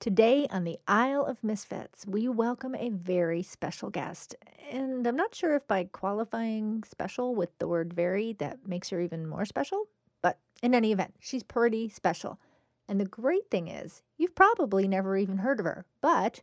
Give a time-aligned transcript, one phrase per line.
[0.00, 4.34] Today on the Isle of Misfits, we welcome a very special guest.
[4.70, 9.00] And I'm not sure if by qualifying special with the word very, that makes her
[9.02, 9.88] even more special.
[10.22, 12.40] But in any event, she's pretty special.
[12.88, 15.84] And the great thing is, you've probably never even heard of her.
[16.00, 16.40] But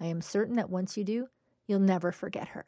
[0.00, 1.26] I am certain that once you do,
[1.66, 2.64] you'll never forget her.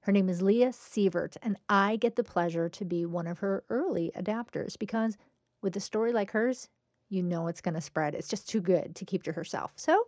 [0.00, 3.64] Her name is Leah Sievert, and I get the pleasure to be one of her
[3.68, 5.18] early adapters because
[5.60, 6.70] with a story like hers,
[7.08, 8.14] you know it's going to spread.
[8.14, 9.72] It's just too good to keep to herself.
[9.76, 10.06] So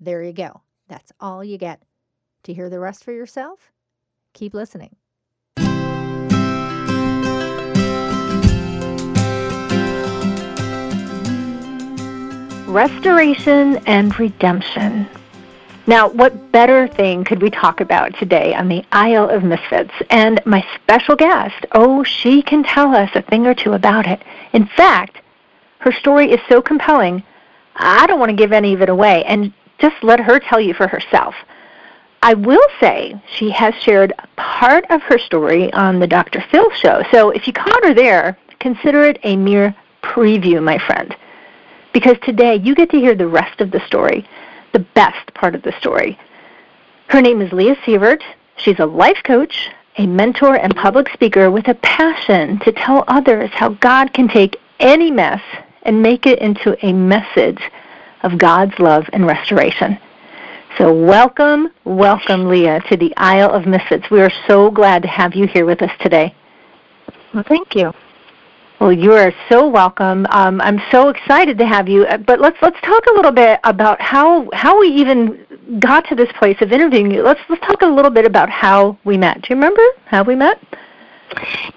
[0.00, 0.60] there you go.
[0.88, 1.82] That's all you get.
[2.44, 3.72] To hear the rest for yourself,
[4.32, 4.96] keep listening.
[12.68, 15.08] Restoration and redemption.
[15.86, 19.94] Now, what better thing could we talk about today on the Isle of Misfits?
[20.10, 24.22] And my special guest, oh, she can tell us a thing or two about it.
[24.52, 25.22] In fact,
[25.80, 27.22] her story is so compelling,
[27.76, 30.74] I don't want to give any of it away and just let her tell you
[30.74, 31.34] for herself.
[32.22, 36.44] I will say she has shared part of her story on the Dr.
[36.50, 37.04] Phil show.
[37.12, 41.14] So if you caught her there, consider it a mere preview, my friend.
[41.92, 44.26] Because today you get to hear the rest of the story,
[44.72, 46.18] the best part of the story.
[47.06, 48.22] Her name is Leah Sievert.
[48.56, 53.50] She's a life coach, a mentor, and public speaker with a passion to tell others
[53.52, 55.40] how God can take any mess
[55.88, 57.62] and make it into a message
[58.22, 59.98] of God's love and restoration.
[60.76, 64.10] So, welcome, welcome, Leah, to the Isle of Misfits.
[64.10, 66.34] We are so glad to have you here with us today.
[67.32, 67.94] Well, thank you.
[68.78, 70.26] Well, you are so welcome.
[70.28, 72.04] Um, I'm so excited to have you.
[72.04, 75.46] Uh, but let's let's talk a little bit about how how we even
[75.80, 77.22] got to this place of interviewing you.
[77.22, 79.40] Let's let's talk a little bit about how we met.
[79.40, 80.60] Do you remember how we met?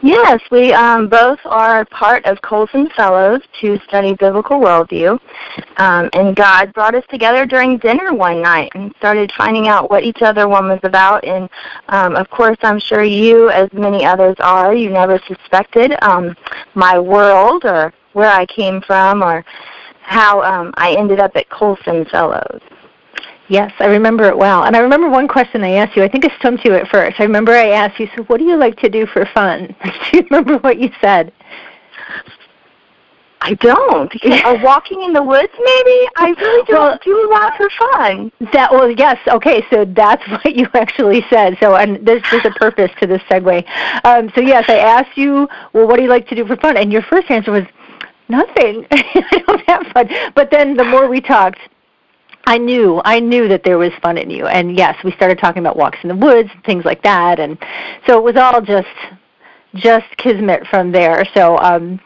[0.01, 5.19] Yes, we um, both are part of Colson Fellows to study biblical worldview.
[5.77, 10.03] Um, and God brought us together during dinner one night and started finding out what
[10.03, 11.23] each other one was about.
[11.23, 11.49] And
[11.89, 16.35] um, of course, I'm sure you, as many others are, you never suspected um,
[16.73, 19.45] my world or where I came from or
[20.01, 22.61] how um, I ended up at Colson Fellows.
[23.51, 24.63] Yes, I remember it well.
[24.63, 26.03] And I remember one question I asked you.
[26.03, 27.19] I think I stumped you at first.
[27.19, 29.75] I remember I asked you, so what do you like to do for fun?
[29.83, 31.33] do you remember what you said?
[33.41, 34.09] I don't.
[34.45, 36.07] uh, walking in the woods, maybe.
[36.15, 38.31] I really don't well, do a lot for fun.
[38.53, 39.17] That well, yes.
[39.27, 41.57] Okay, so that's what you actually said.
[41.59, 43.65] So, and there's there's a purpose to this segue.
[44.05, 46.77] Um, so yes, I asked you, well, what do you like to do for fun?
[46.77, 47.65] And your first answer was
[48.29, 48.87] nothing.
[48.91, 50.09] I don't have fun.
[50.35, 51.59] But then the more we talked,
[52.51, 54.45] I knew, I knew that there was fun in you.
[54.45, 57.39] And yes, we started talking about walks in the woods and things like that.
[57.39, 57.57] And
[58.05, 58.89] so it was all just,
[59.75, 61.23] just kismet from there.
[61.33, 61.97] So, um,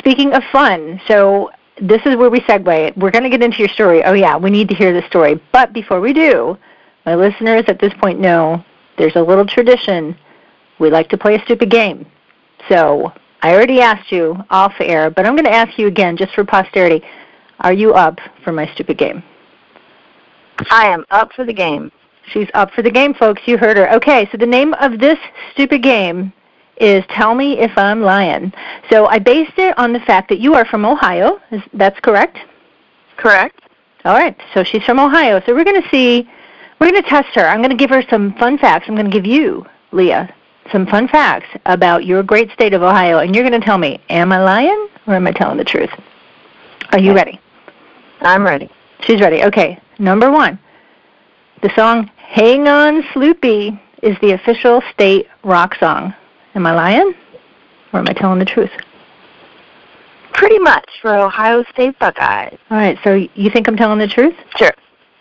[0.00, 2.96] speaking of fun, so this is where we segue.
[2.96, 4.02] We're going to get into your story.
[4.02, 5.40] Oh yeah, we need to hear the story.
[5.52, 6.58] But before we do,
[7.06, 8.64] my listeners at this point know
[8.96, 10.18] there's a little tradition.
[10.80, 12.04] We like to play a stupid game.
[12.68, 13.12] So
[13.42, 16.44] I already asked you off air, but I'm going to ask you again just for
[16.44, 17.00] posterity.
[17.60, 19.22] Are you up for my stupid game?
[20.70, 21.90] I am up for the game.
[22.32, 23.42] She's up for the game, folks.
[23.46, 23.92] You heard her.
[23.94, 25.18] Okay, so the name of this
[25.52, 26.32] stupid game
[26.80, 28.52] is Tell Me If I'm Lying.
[28.90, 31.40] So I based it on the fact that you are from Ohio.
[31.50, 32.38] Is that's correct?
[33.16, 33.60] Correct.
[34.04, 34.36] All right.
[34.54, 35.40] So she's from Ohio.
[35.44, 36.28] So we're going to see
[36.78, 37.46] we're going to test her.
[37.46, 38.86] I'm going to give her some fun facts.
[38.88, 40.32] I'm going to give you, Leah,
[40.70, 44.00] some fun facts about your great state of Ohio and you're going to tell me,
[44.10, 45.90] am I lying or am I telling the truth?
[46.92, 47.40] Are you ready?
[48.20, 48.70] I'm ready.
[49.00, 49.42] She's ready.
[49.44, 49.80] Okay.
[49.98, 50.58] Number one,
[51.62, 56.14] the song Hang On Sloopy is the official state rock song.
[56.54, 57.14] Am I lying?
[57.92, 58.70] Or am I telling the truth?
[60.34, 62.58] Pretty much for Ohio State Buckeyes.
[62.70, 64.34] All right, so you think I'm telling the truth?
[64.56, 64.72] Sure.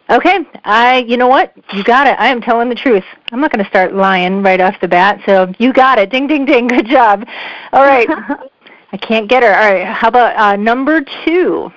[0.09, 1.53] Okay, I you know what?
[1.73, 2.15] You got it.
[2.19, 3.03] I am telling the truth.
[3.31, 5.21] I'm not going to start lying right off the bat.
[5.25, 6.11] So you got it.
[6.11, 6.67] Ding ding ding.
[6.67, 7.25] Good job.
[7.73, 8.07] All right.
[8.91, 9.53] I can't get her.
[9.53, 9.85] All right.
[9.85, 11.71] How about uh, number 2?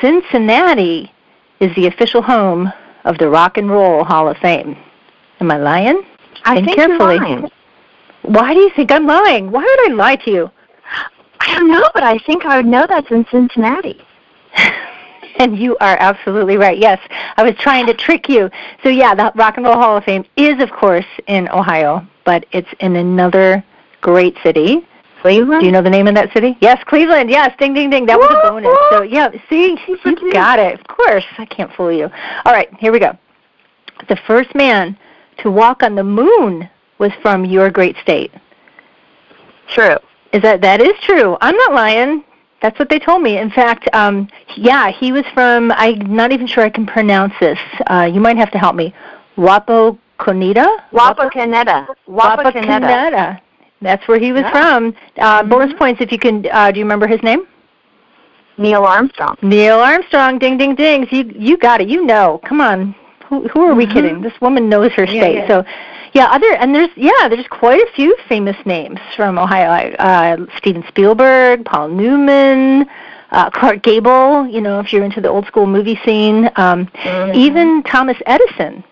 [0.00, 1.10] Cincinnati
[1.62, 2.72] is the official home
[3.04, 4.76] of the Rock and Roll Hall of Fame.
[5.38, 6.02] Am I lying?
[6.44, 7.14] I think carefully.
[7.14, 7.50] you're lying.
[8.22, 9.50] Why do you think I'm lying?
[9.50, 10.50] Why would I lie to you?
[11.38, 14.04] I don't know, but I think I would know that's in Cincinnati.
[15.38, 16.78] and you are absolutely right.
[16.78, 16.98] Yes,
[17.36, 18.50] I was trying to trick you.
[18.82, 22.44] So yeah, the Rock and Roll Hall of Fame is, of course, in Ohio, but
[22.50, 23.64] it's in another
[24.00, 24.84] great city
[25.22, 25.60] Cleveland?
[25.60, 26.58] Do you know the name of that city?
[26.60, 27.30] Yes, Cleveland.
[27.30, 28.06] Yes, ding, ding, ding.
[28.06, 28.76] That was a bonus.
[28.90, 30.80] So yeah, see, you got it.
[30.80, 32.10] Of course, I can't fool you.
[32.44, 33.16] All right, here we go.
[34.08, 34.98] The first man
[35.38, 38.32] to walk on the moon was from your great state.
[39.68, 39.96] True.
[40.32, 41.36] Is that that is true?
[41.40, 42.24] I'm not lying.
[42.60, 43.38] That's what they told me.
[43.38, 45.70] In fact, um, yeah, he was from.
[45.72, 47.58] I'm not even sure I can pronounce this.
[47.86, 48.92] Uh, you might have to help me.
[49.36, 50.66] Wapakoneta.
[50.92, 51.86] Wapakoneta.
[52.08, 53.40] Wapakoneta.
[53.82, 54.50] That's where he was Yeah.
[54.50, 54.94] from.
[55.18, 55.48] Uh, Mhm.
[55.50, 56.46] Bonus points if you can.
[56.50, 57.46] Uh, do you remember his name?
[58.58, 59.36] Neil Armstrong.
[59.42, 60.38] Neil Armstrong.
[60.38, 61.06] Ding, ding, ding.
[61.10, 61.88] You you got it.
[61.88, 62.40] You know.
[62.44, 62.94] Come on.
[63.28, 63.92] Who, who are we Mhm.
[63.92, 64.20] kidding?
[64.20, 65.36] This woman knows her state.
[65.36, 65.48] yeah.
[65.48, 65.64] So,
[66.12, 66.26] yeah.
[66.30, 69.68] Other and there's yeah there's quite a few famous names from Ohio.
[69.70, 72.86] like, Uh, Steven Spielberg, Paul Newman,
[73.32, 74.46] uh, Clark Gable.
[74.46, 77.34] You know, if you're into the old school movie scene, um, Mhm.
[77.34, 78.84] even Thomas Edison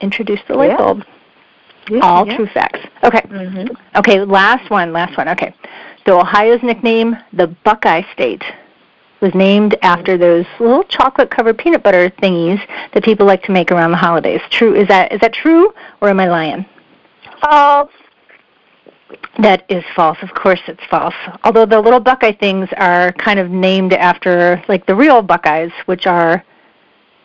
[0.00, 0.76] introduced the light Yeah.
[0.76, 1.04] bulb.
[1.90, 2.36] Yeah, All yeah.
[2.36, 2.80] true facts.
[3.04, 3.20] Okay.
[3.20, 3.76] Mhm.
[3.96, 5.28] Okay, last one, last one.
[5.28, 5.54] Okay.
[6.06, 8.42] So Ohio's nickname, the Buckeye State,
[9.20, 12.60] was named after those little chocolate covered peanut butter thingies
[12.92, 14.40] that people like to make around the holidays.
[14.50, 16.66] True is that is that true or am I lying?
[17.40, 17.90] False.
[19.38, 20.18] That is false.
[20.22, 21.14] Of course it's false.
[21.44, 26.06] Although the little Buckeye things are kind of named after like the real Buckeyes, which
[26.06, 26.44] are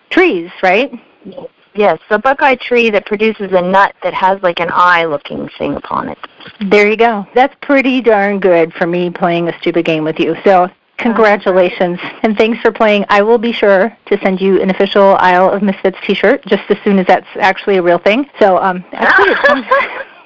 [0.09, 0.91] trees, right?
[1.25, 5.75] Yes, the buckeye tree that produces a nut that has like an eye looking thing
[5.75, 6.17] upon it.
[6.69, 7.25] There you go.
[7.33, 10.35] That's pretty darn good for me playing a stupid game with you.
[10.43, 13.05] So, congratulations and thanks for playing.
[13.09, 16.77] I will be sure to send you an official Isle of Misfits T-shirt just as
[16.83, 18.29] soon as that's actually a real thing.
[18.39, 19.65] So, um, actually, it comes,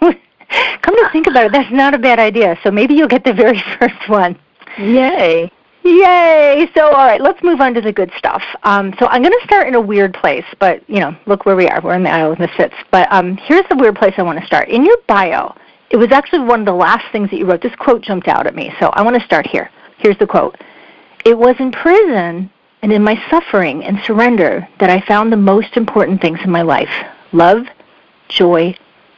[0.81, 2.57] come to think about it, that's not a bad idea.
[2.63, 4.37] So maybe you'll get the very first one.
[4.77, 5.51] Yay.
[5.85, 6.67] Yay!
[6.75, 8.41] So, all right, let's move on to the good stuff.
[8.63, 11.55] Um, so, I'm going to start in a weird place, but you know, look where
[11.55, 11.79] we are.
[11.79, 12.73] We're in the Isle of Misfits.
[12.89, 14.69] But um, here's the weird place I want to start.
[14.69, 15.55] In your bio,
[15.91, 17.61] it was actually one of the last things that you wrote.
[17.61, 19.69] This quote jumped out at me, so I want to start here.
[19.99, 20.57] Here's the quote:
[21.23, 22.49] "It was in prison
[22.81, 26.63] and in my suffering and surrender that I found the most important things in my
[26.63, 26.89] life:
[27.31, 27.67] love,
[28.27, 28.75] joy,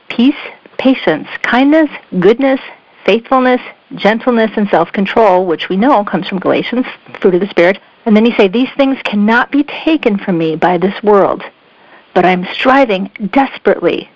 [0.10, 0.36] peace,
[0.78, 2.60] patience, kindness, goodness,
[3.06, 3.62] faithfulness,
[3.96, 6.86] gentleness, and self control, which we know comes from Galatians,
[7.20, 7.80] fruit of the Spirit.
[8.06, 11.44] And then you say, These things cannot be taken from me by this world,
[12.14, 14.10] but I'm striving desperately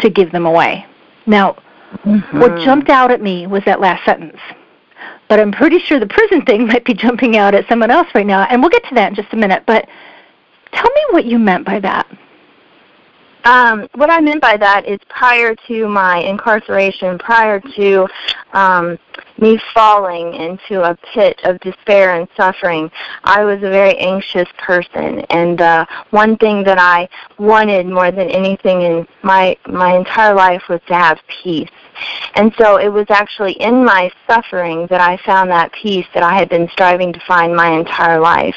[0.00, 0.86] to give them away.
[1.26, 1.56] Now,
[2.04, 2.38] mm-hmm.
[2.38, 4.40] what jumped out at me was that last sentence.
[5.28, 8.26] But I'm pretty sure the prison thing might be jumping out at someone else right
[8.26, 9.64] now, and we'll get to that in just a minute.
[9.66, 9.88] But
[10.72, 12.06] tell me what you meant by that.
[13.44, 18.06] Um, what I meant by that is prior to my incarceration, prior to
[18.54, 18.98] um,
[19.38, 22.90] me falling into a pit of despair and suffering,
[23.24, 27.08] I was a very anxious person, and uh, one thing that I
[27.38, 31.68] wanted more than anything in my my entire life was to have peace.
[32.34, 36.34] And so it was actually in my suffering that I found that peace that I
[36.34, 38.56] had been striving to find my entire life.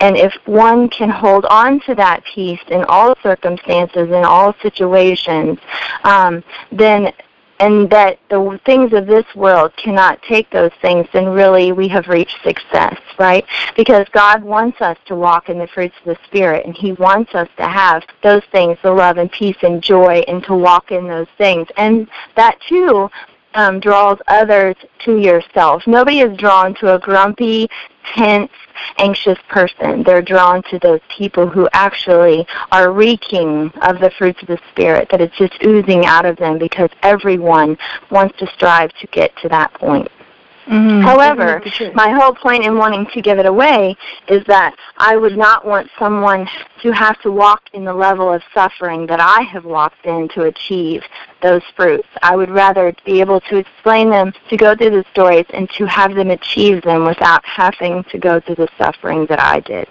[0.00, 5.58] And if one can hold on to that peace in all circumstances, in all situations,
[6.04, 7.12] um, then
[7.62, 12.08] and that the things of this world cannot take those things, then really we have
[12.08, 13.44] reached success, right?
[13.76, 17.36] Because God wants us to walk in the fruits of the Spirit, and He wants
[17.36, 21.06] us to have those things, the love and peace and joy, and to walk in
[21.06, 21.68] those things.
[21.76, 23.08] And that too
[23.54, 24.74] um, draws others
[25.04, 25.84] to yourself.
[25.86, 27.68] Nobody is drawn to a grumpy,
[28.14, 28.50] tense,
[28.98, 30.02] anxious person.
[30.02, 35.08] They're drawn to those people who actually are reeking of the fruits of the Spirit,
[35.10, 37.78] that it's just oozing out of them because everyone
[38.10, 40.08] wants to strive to get to that point.
[40.66, 41.94] Mm, However, isn't it the truth?
[41.94, 43.96] my whole point in wanting to give it away
[44.28, 46.48] is that I would not want someone
[46.82, 50.42] to have to walk in the level of suffering that I have walked in to
[50.42, 51.02] achieve
[51.42, 52.08] those fruits.
[52.22, 55.86] I would rather be able to explain them, to go through the stories, and to
[55.86, 59.88] have them achieve them without having to go through the suffering that I did.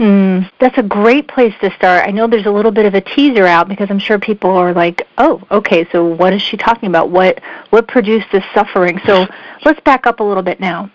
[0.00, 2.08] Hmm, that's a great place to start.
[2.08, 4.72] I know there's a little bit of a teaser out because I'm sure people are
[4.72, 7.10] like, "Oh, okay, so what is she talking about?
[7.10, 9.26] What what produced this suffering?" So
[9.66, 10.90] let's back up a little bit now.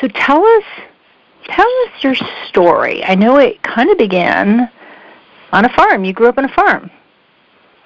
[0.00, 0.64] So tell us
[1.48, 2.14] tell us your
[2.48, 3.04] story.
[3.04, 4.70] I know it kind of began
[5.52, 6.06] on a farm.
[6.06, 6.90] You grew up on a farm.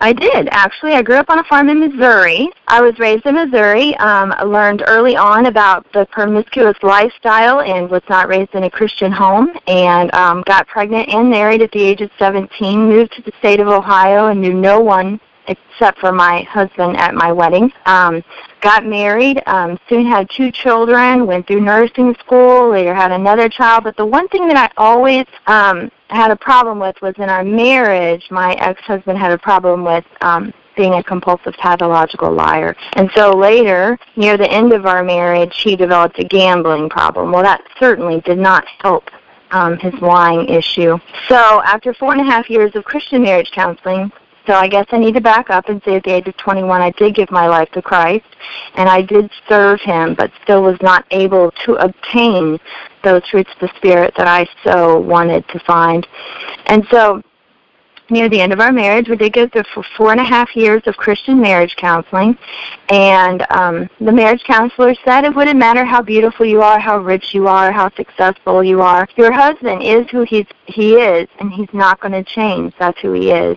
[0.04, 0.92] I did actually.
[0.92, 2.50] I grew up on a farm in Missouri.
[2.68, 3.96] I was raised in Missouri.
[3.96, 8.70] Um, I learned early on about the promiscuous lifestyle and was not raised in a
[8.70, 9.49] Christian home.
[9.66, 12.87] And um, got pregnant and married at the age of 17.
[12.87, 17.15] Moved to the state of Ohio and knew no one except for my husband at
[17.15, 17.73] my wedding.
[17.87, 18.23] Um,
[18.61, 19.43] got married.
[19.47, 21.27] Um, soon had two children.
[21.27, 22.71] Went through nursing school.
[22.71, 23.85] Later had another child.
[23.85, 27.45] But the one thing that I always um, had a problem with was in our
[27.45, 32.77] marriage, my ex-husband had a problem with um, being a compulsive pathological liar.
[32.95, 37.33] And so later, near the end of our marriage, he developed a gambling problem.
[37.33, 39.05] Well, that certainly did not help
[39.51, 40.99] um, his lying issue.
[41.29, 44.11] So after four and a half years of Christian marriage counseling,
[44.47, 46.83] So I guess I need to back up and say at the age of 21
[46.83, 48.27] I did give my life to Christ
[48.75, 52.59] and I did serve him but still was not able to obtain
[53.03, 56.07] those fruits of the Spirit that I so wanted to find.
[56.67, 57.23] And so
[58.11, 59.64] near the end of our marriage, we did go through
[59.96, 62.37] four and a half years of Christian marriage counseling,
[62.88, 67.34] and um, the marriage counselor said it wouldn't matter how beautiful you are, how rich
[67.34, 69.08] you are, how successful you are.
[69.16, 72.75] Your husband is who he's he is, and he's not going to change.
[72.78, 73.56] That's who he is.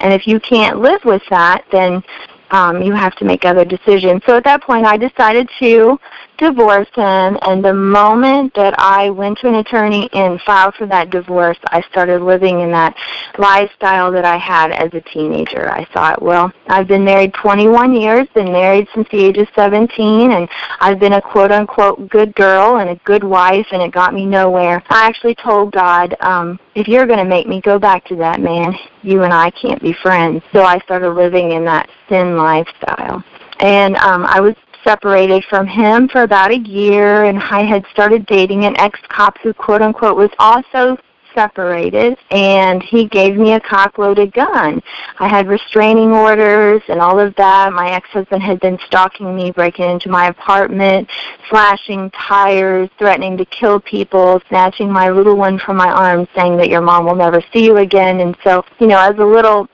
[0.00, 2.02] And if you can't live with that, then
[2.50, 4.22] um, you have to make other decisions.
[4.26, 5.98] So at that point, I decided to
[6.38, 11.10] divorce him, and the moment that I went to an attorney and filed for that
[11.10, 12.96] divorce, I started living in that
[13.38, 15.70] lifestyle that I had as a teenager.
[15.70, 20.32] I thought, well, I've been married 21 years, been married since the age of 17,
[20.32, 20.48] and
[20.80, 24.26] I've been a quote unquote good girl and a good wife, and it got me
[24.26, 24.82] nowhere.
[24.90, 28.40] I actually told God, um, if you're going to make me go back to that
[28.40, 30.42] man, you and I can't be friends.
[30.52, 33.22] So I started living in that sin lifestyle.
[33.60, 38.26] And um, I was separated from him for about a year, and I had started
[38.26, 40.96] dating an ex-cop who, quote unquote, was also
[41.34, 44.80] separated and he gave me a cock loaded gun.
[45.18, 47.72] I had restraining orders and all of that.
[47.72, 51.10] My ex husband had been stalking me, breaking into my apartment,
[51.50, 56.68] slashing tires, threatening to kill people, snatching my little one from my arms, saying that
[56.68, 58.20] your mom will never see you again.
[58.20, 59.68] And so, you know, as a little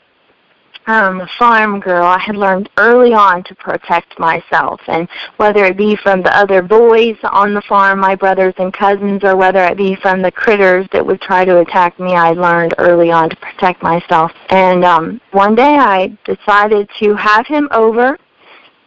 [0.87, 4.81] um, a farm girl, I had learned early on to protect myself.
[4.89, 9.23] And whether it be from the other boys on the farm, my brothers and cousins,
[9.23, 12.75] or whether it be from the critters that would try to attack me, I learned
[12.79, 14.33] early on to protect myself.
[14.49, 18.19] And um, one day I decided to have him over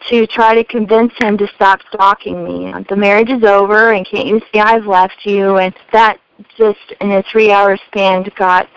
[0.09, 2.73] to try to convince him to stop stalking me.
[2.89, 5.57] The marriage is over, and can't you see I've left you?
[5.57, 6.19] And that
[6.57, 8.67] just in a three-hour span got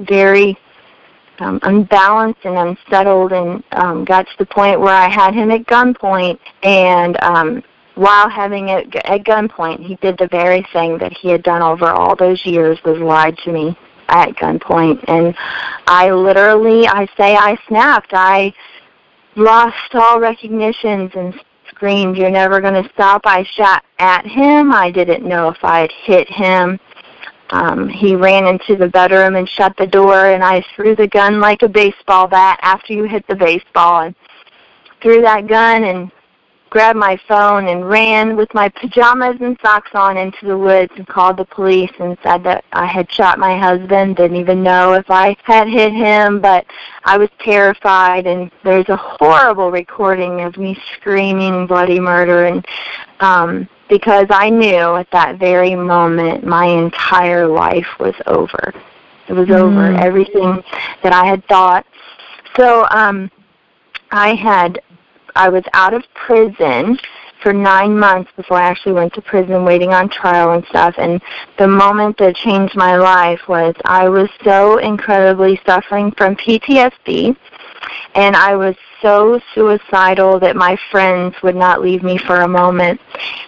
[0.00, 0.58] very
[1.38, 5.64] um, unbalanced and unsettled and um, got to the point where I had him at
[5.66, 7.62] gunpoint and um,
[7.94, 11.86] while having it at gunpoint he did the very thing that he had done over
[11.86, 13.76] all those years was lied to me
[14.08, 15.04] at gunpoint.
[15.08, 15.34] And
[15.86, 18.12] I literally I say I snapped.
[18.12, 18.52] I
[19.36, 21.34] lost all recognitions and
[21.68, 23.22] screamed you're never going to stop.
[23.24, 24.72] I shot at him.
[24.72, 26.78] I didn't know if I'd hit him
[27.50, 31.40] um, he ran into the bedroom and shut the door, and I threw the gun
[31.40, 34.14] like a baseball bat after you hit the baseball, and
[35.00, 36.10] threw that gun and
[36.74, 41.06] grabbed my phone and ran with my pajamas and socks on into the woods and
[41.06, 44.16] called the police and said that I had shot my husband.
[44.16, 46.66] Didn't even know if I had hit him, but
[47.04, 48.26] I was terrified.
[48.26, 52.66] And there's a horrible recording of me screaming bloody murder and
[53.20, 58.72] um because I knew at that very moment my entire life was over.
[59.28, 59.58] It was mm.
[59.58, 59.84] over.
[59.84, 60.62] Everything
[61.02, 61.86] that I had thought.
[62.56, 63.30] So um
[64.10, 64.80] I had
[65.36, 66.98] I was out of prison
[67.42, 71.20] for nine months before I actually went to prison waiting on trial and stuff and
[71.58, 77.36] the moment that changed my life was I was so incredibly suffering from PTSD
[78.14, 78.74] and I was
[79.04, 83.00] so suicidal that my friends would not leave me for a moment.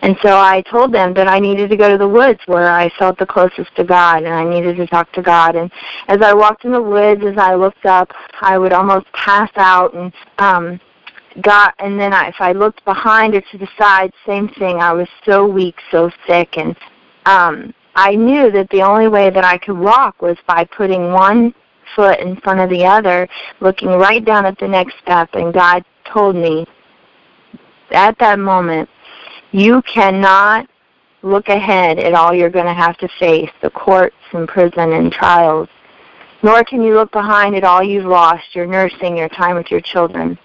[0.02, 2.90] And so I told them that I needed to go to the woods where I
[2.98, 5.56] felt the closest to God and I needed to talk to God.
[5.56, 5.72] And
[6.08, 8.10] as I walked in the woods, as I looked up,
[8.42, 10.78] I would almost pass out and um
[11.42, 14.76] got and then I, if I looked behind or to the side, same thing.
[14.78, 16.76] I was so weak, so sick and
[17.24, 21.54] um I knew that the only way that I could walk was by putting one
[21.94, 23.28] foot in front of the other,
[23.60, 26.66] looking right down at the next step, and God told me
[27.90, 28.88] at that moment,
[29.52, 30.68] you cannot
[31.22, 35.12] look ahead at all you're going to have to face, the courts and prison and
[35.12, 35.68] trials,
[36.42, 39.80] nor can you look behind at all you've lost, your nursing, your time with your
[39.80, 40.38] children.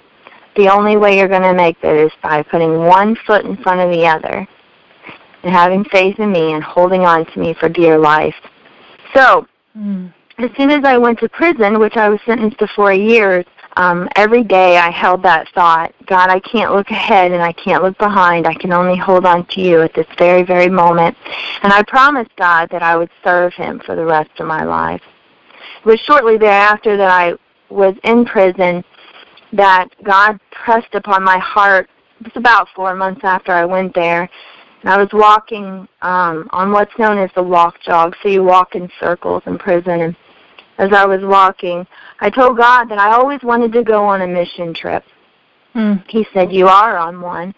[0.55, 3.79] The only way you're going to make that is by putting one foot in front
[3.79, 4.48] of the other
[5.43, 8.36] and having faith in me and holding on to me for dear life.
[9.13, 12.93] So, mm as soon as I went to prison, which I was sentenced to four
[12.93, 13.45] years,
[13.77, 17.83] um, every day I held that thought, God, I can't look ahead and I can't
[17.83, 18.45] look behind.
[18.45, 21.15] I can only hold on to you at this very, very moment.
[21.63, 25.01] And I promised God that I would serve him for the rest of my life.
[25.79, 27.33] It was shortly thereafter that I
[27.69, 28.83] was in prison
[29.53, 31.89] that God pressed upon my heart.
[32.19, 34.29] It was about four months after I went there.
[34.81, 38.15] And I was walking um, on what's known as the walk jog.
[38.21, 40.01] So you walk in circles in prison.
[40.01, 40.15] And
[40.81, 41.85] as I was walking,
[42.19, 45.03] I told God that I always wanted to go on a mission trip.
[45.73, 45.95] Hmm.
[46.09, 47.53] He said, You are on one.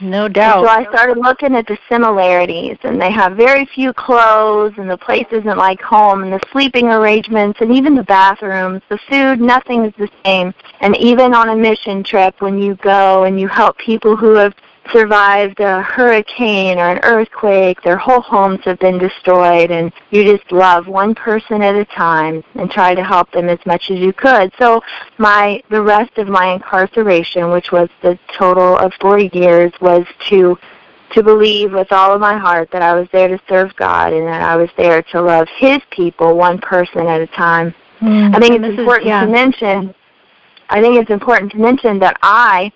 [0.00, 0.60] No doubt.
[0.60, 4.88] And so I started looking at the similarities, and they have very few clothes, and
[4.88, 9.40] the place isn't like home, and the sleeping arrangements, and even the bathrooms, the food,
[9.40, 10.54] nothing is the same.
[10.80, 14.54] And even on a mission trip, when you go and you help people who have
[14.92, 20.50] survived a hurricane or an earthquake, their whole homes have been destroyed, and you just
[20.52, 24.12] love one person at a time and try to help them as much as you
[24.12, 24.52] could.
[24.58, 24.80] So
[25.18, 30.58] my the rest of my incarceration, which was the total of four years, was to
[31.12, 34.26] to believe with all of my heart that I was there to serve God and
[34.28, 37.74] that I was there to love His people one person at a time.
[38.00, 39.24] Mm, I think it's important is, yeah.
[39.24, 39.94] to mention.
[40.68, 42.70] I think it's important to mention that I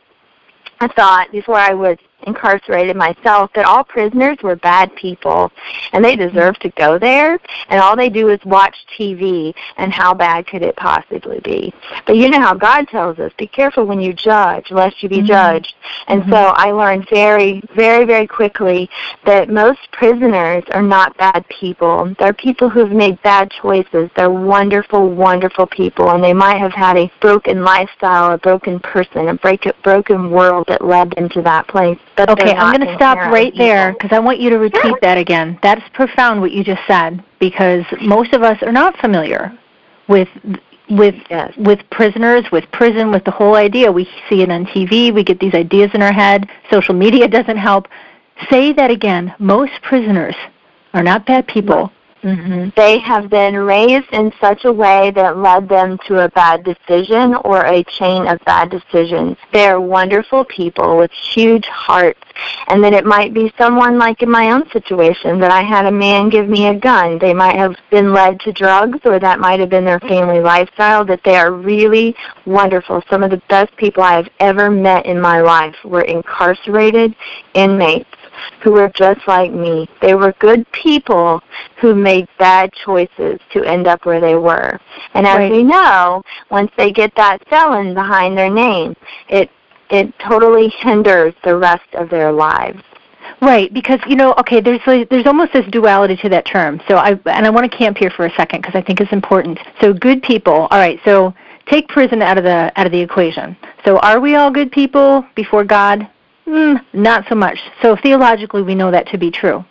[0.85, 1.97] I thought before I was
[2.27, 5.51] incarcerated myself that all prisoners were bad people
[5.93, 7.39] and they deserve to go there
[7.69, 11.73] and all they do is watch TV and how bad could it possibly be.
[12.07, 15.19] But you know how God tells us, be careful when you judge lest you be
[15.19, 15.27] mm-hmm.
[15.27, 15.75] judged.
[16.09, 16.33] And mm-hmm.
[16.33, 18.89] so I learned very, very, very quickly
[19.25, 22.15] that most prisoners are not bad people.
[22.19, 24.11] They're people who have made bad choices.
[24.17, 29.29] They're wonderful, wonderful people and they might have had a broken lifestyle, a broken person,
[29.29, 33.19] a break, broken world that led them to that place okay, I'm going to stop
[33.19, 35.59] right there because I want you to repeat that again.
[35.63, 39.57] That's profound what you just said because most of us are not familiar
[40.09, 40.29] with
[40.91, 41.53] with yes.
[41.57, 43.91] with prisoners, with prison, with the whole idea.
[43.91, 46.49] We see it on TV, we get these ideas in our head.
[46.71, 47.89] Social media doesn't help.
[48.51, 49.35] Say that again.
[49.39, 50.35] Most prisoners
[50.93, 51.91] are not bad people.
[52.25, 52.71] Mm-hmm.
[52.75, 57.35] They have been raised in such a way that led them to a bad decision
[57.45, 59.37] or a chain of bad decisions.
[59.53, 62.21] They're wonderful people with huge hearts.
[62.69, 65.93] And then it might be someone like in my own situation that I had a
[65.93, 67.19] man give me a gun.
[67.19, 71.05] They might have been led to drugs or that might have been their family lifestyle,
[71.05, 72.17] that they are really
[72.47, 73.03] wonderful.
[73.11, 77.15] Some of the best people I have ever met in my life were incarcerated
[77.53, 78.09] inmates
[78.63, 79.89] who were just like me.
[80.01, 81.43] They were good people
[81.81, 84.79] who made bad choices to end up where they were.
[85.15, 85.51] And as right.
[85.53, 88.95] we know, once they get that felon behind their name,
[89.29, 89.51] it
[89.91, 92.83] it totally hinders the rest of their lives.
[93.41, 96.81] Right, because you know, okay, there's there's almost this duality to that term.
[96.89, 99.13] So I and I want to camp here for a second because I think it's
[99.13, 99.59] important.
[99.81, 100.69] So good people.
[100.71, 101.35] All right, so
[101.67, 103.57] take prison out of the out of the equation.
[103.85, 106.09] So are we all good people before God?
[106.47, 107.59] Mm, not so much.
[107.81, 109.65] So theologically, we know that to be true.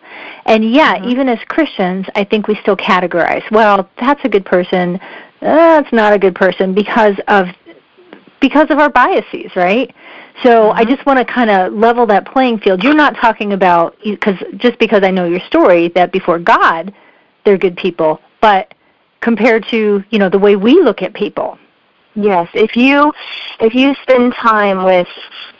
[0.46, 1.10] And yet, mm-hmm.
[1.10, 3.50] even as Christians, I think we still categorize.
[3.52, 5.00] Well, that's a good person.
[5.40, 7.48] That's not a good person because of
[8.40, 9.94] because of our biases, right?
[10.42, 10.78] So mm-hmm.
[10.78, 12.84] I just want to kind of level that playing field.
[12.84, 16.94] You're not talking about because just because I know your story that before God,
[17.46, 18.74] they're good people, but
[19.22, 21.60] compared to you know the way we look at people,
[22.16, 23.12] Yes, if you
[23.60, 25.08] if you spend time with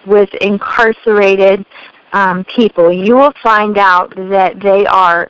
[0.06, 1.66] with incarcerated
[2.14, 5.30] um, people, you will find out that they are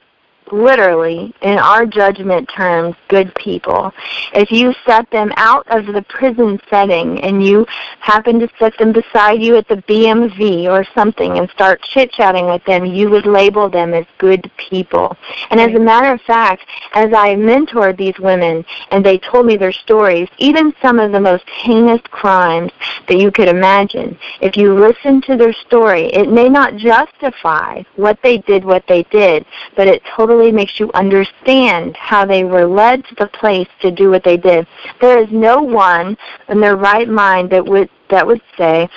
[0.52, 3.92] literally, in our judgment terms, good people.
[4.34, 7.66] If you set them out of the prison setting and you
[8.00, 12.64] happen to set them beside you at the BMV or something and start chit-chatting with
[12.66, 15.16] them, you would label them as good people.
[15.50, 19.58] And as a matter of fact, as I mentored these women and they told me
[19.58, 22.72] their stories, even some of the most heinous crimes
[23.08, 28.20] that you could imagine, if you listen to their story, it may not justify what
[28.24, 32.66] they did, what they did, but it totally really makes you understand how they were
[32.66, 34.68] led to the place to do what they did.
[35.00, 36.18] There is no one
[36.50, 38.90] in their right mind that would that would say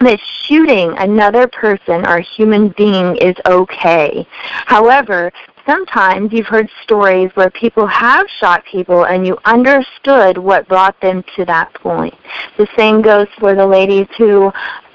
[0.00, 4.26] that shooting another person or human being is okay.
[4.66, 5.32] However,
[5.66, 11.24] sometimes you've heard stories where people have shot people and you understood what brought them
[11.36, 12.14] to that point.
[12.58, 14.52] The same goes for the ladies who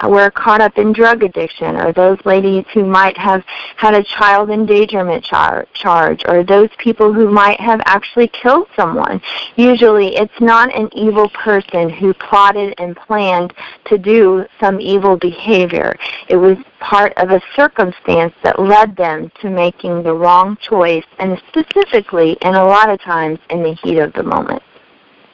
[0.09, 3.43] were caught up in drug addiction or those ladies who might have
[3.77, 9.21] had a child endangerment char- charge or those people who might have actually killed someone.
[9.55, 13.53] Usually it's not an evil person who plotted and planned
[13.85, 15.95] to do some evil behavior.
[16.27, 21.41] It was part of a circumstance that led them to making the wrong choice, and
[21.47, 24.61] specifically, and a lot of times, in the heat of the moment.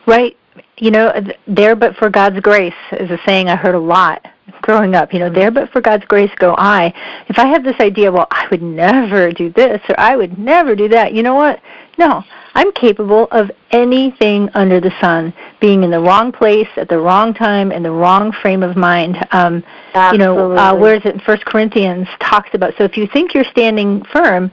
[0.05, 0.37] Right.
[0.77, 1.13] You know,
[1.47, 4.25] there but for God's grace is a saying I heard a lot
[4.61, 5.13] growing up.
[5.13, 6.93] You know, there but for God's grace go I.
[7.27, 10.75] If I have this idea, well, I would never do this or I would never
[10.75, 11.61] do that, you know what?
[11.97, 12.23] No,
[12.55, 17.33] I'm capable of anything under the sun, being in the wrong place at the wrong
[17.33, 19.17] time in the wrong frame of mind.
[19.31, 19.63] Um,
[20.11, 22.73] you know, uh, where is it in First Corinthians talks about?
[22.77, 24.51] So if you think you're standing firm,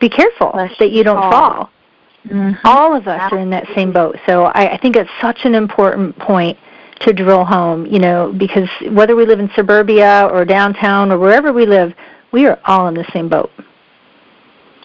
[0.00, 1.70] be careful that you don't fall.
[2.26, 2.66] Mm-hmm.
[2.66, 3.38] All of us Absolutely.
[3.38, 4.16] are in that same boat.
[4.26, 6.58] So I, I think it's such an important point
[7.00, 11.52] to drill home, you know, because whether we live in suburbia or downtown or wherever
[11.52, 11.92] we live,
[12.32, 13.50] we are all in the same boat.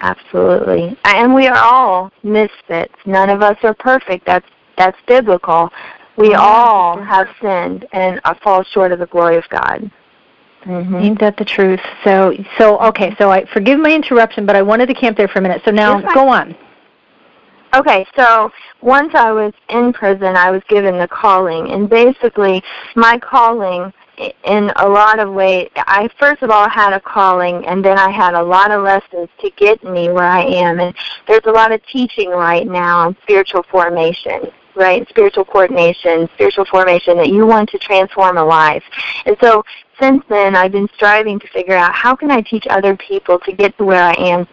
[0.02, 0.98] Absolutely.
[1.06, 2.96] And we are all misfits.
[3.06, 4.26] None of us are perfect.
[4.26, 5.70] That's that's biblical.
[6.18, 9.92] We all have sinned and fall short of the glory of God.
[10.66, 10.96] Mm-hmm.
[10.96, 11.80] Ain't that the truth?
[12.04, 13.16] So, so okay.
[13.18, 15.62] So, I forgive my interruption, but I wanted to camp there for a minute.
[15.64, 16.56] So now, go on.
[17.74, 18.50] Okay, so
[18.82, 22.64] once I was in prison, I was given the calling, and basically,
[22.96, 23.94] my calling
[24.44, 28.10] in a lot of ways, I first of all had a calling, and then I
[28.10, 30.80] had a lot of lessons to get me where I am.
[30.80, 30.96] And
[31.28, 35.08] there's a lot of teaching right now on spiritual formation right?
[35.10, 38.84] Spiritual coordination, spiritual formation, that you want to transform a life.
[39.26, 39.64] And so
[40.00, 43.52] since then, I've been striving to figure out how can I teach other people to
[43.52, 44.48] get to where I am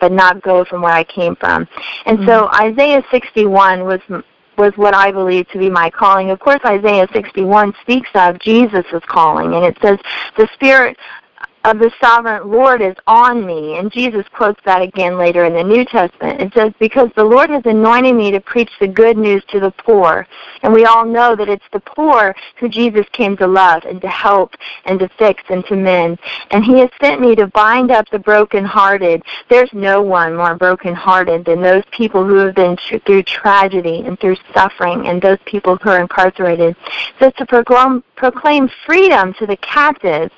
[0.00, 1.68] but not go from where I came from.
[2.06, 2.28] And mm-hmm.
[2.28, 4.00] so Isaiah 61 was
[4.60, 6.30] was what I believe to be my calling.
[6.30, 9.98] Of course, Isaiah 61 speaks of Jesus' calling, and it says,
[10.36, 10.98] The Spirit
[11.64, 13.76] of the sovereign Lord is on me.
[13.76, 16.40] And Jesus quotes that again later in the New Testament.
[16.40, 19.70] It says, Because the Lord has anointed me to preach the good news to the
[19.70, 20.26] poor.
[20.62, 24.08] And we all know that it's the poor who Jesus came to love and to
[24.08, 24.54] help
[24.86, 26.18] and to fix and to mend.
[26.50, 29.22] And he has sent me to bind up the brokenhearted.
[29.48, 34.18] There's no one more brokenhearted than those people who have been tr- through tragedy and
[34.18, 36.74] through suffering and those people who are incarcerated.
[37.18, 40.32] So to proclaim, proclaim freedom to the captives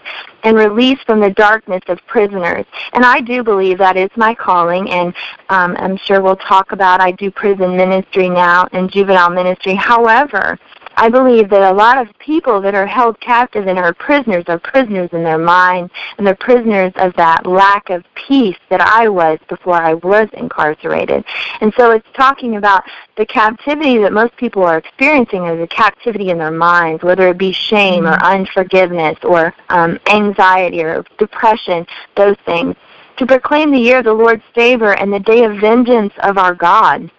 [0.45, 2.65] and release from the darkness of prisoners.
[2.95, 5.15] And I do believe that is my calling, and
[5.51, 9.75] um, I'm sure we'll talk about I do prison ministry now and juvenile ministry.
[9.75, 10.59] However,
[10.97, 14.59] I believe that a lot of people that are held captive and are prisoners are
[14.59, 19.39] prisoners in their mind, and they're prisoners of that lack of peace that I was
[19.49, 21.25] before I was incarcerated.
[21.61, 22.85] And so it's talking about
[23.17, 27.39] the captivity that most people are experiencing is a captivity in their minds, whether it
[27.39, 28.41] be shame or mm-hmm.
[28.41, 32.77] unforgiveness or um, anxiety or depression, those things.
[33.19, 36.55] To proclaim the year of the Lord's favor and the day of vengeance of our
[36.55, 37.11] God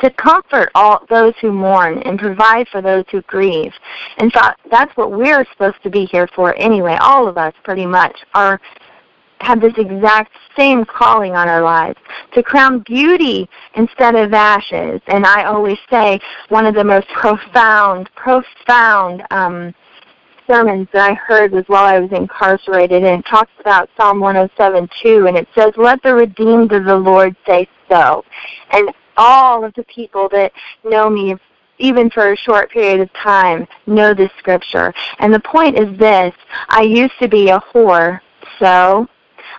[0.00, 3.72] to comfort all those who mourn and provide for those who grieve.
[4.18, 6.96] In fact, that's what we're supposed to be here for anyway.
[7.00, 8.60] All of us pretty much are
[9.40, 11.98] have this exact same calling on our lives
[12.32, 15.00] to crown beauty instead of ashes.
[15.06, 19.74] And I always say one of the most profound, profound um,
[20.48, 25.28] sermons that I heard was while I was incarcerated, and it talks about Psalm 107:2,
[25.28, 28.24] and it says, "Let the redeemed of the Lord say so."
[28.70, 30.52] And all of the people that
[30.84, 31.34] know me
[31.78, 34.92] even for a short period of time know this scripture.
[35.18, 36.34] And the point is this
[36.68, 38.20] I used to be a whore,
[38.58, 39.06] so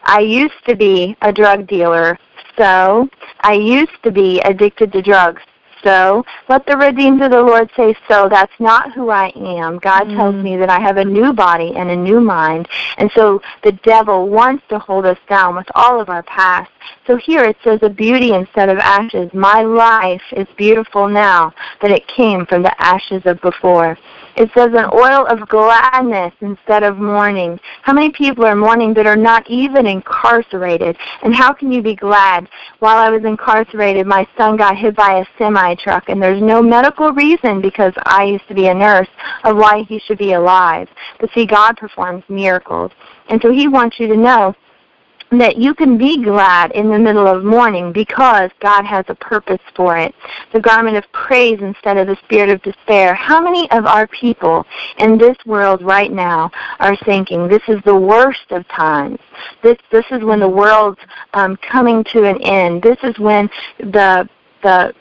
[0.04, 2.17] I used to be a drug dealer,
[2.58, 3.08] so
[3.41, 5.41] I used to be addicted to drugs,
[5.84, 6.26] so.
[6.48, 8.28] Let the redeemed of the Lord say so.
[8.30, 9.80] That's not who I am.
[9.80, 10.15] God mm.
[10.15, 12.67] tells me that I have a new body and a new mind.
[12.98, 16.72] And so the devil wants to hold us down with all of our past.
[17.10, 19.32] So here it says a beauty instead of ashes.
[19.34, 23.98] My life is beautiful now that it came from the ashes of before.
[24.36, 27.60] It says an oil of gladness instead of mourning.
[27.82, 30.98] How many people are mourning that are not even incarcerated?
[31.24, 32.48] And how can you be glad?
[32.78, 36.62] While I was incarcerated, my son got hit by a semi truck, and there's no
[36.62, 39.10] medical reason because I used to be a nurse
[39.45, 40.88] of why he should be alive.
[41.19, 42.91] But see, God performs miracles.
[43.30, 44.54] And so he wants you to know
[45.32, 49.62] that you can be glad in the middle of mourning because God has a purpose
[49.76, 50.15] for it.
[50.54, 53.13] The garment of praise instead of the spirit of despair.
[53.13, 54.65] How many of our people
[54.98, 59.20] in this world right now are thinking this is the worst of times?
[59.62, 61.00] This this is when the world's
[61.34, 62.82] um, coming to an end.
[62.82, 64.28] This is when the
[64.63, 64.94] the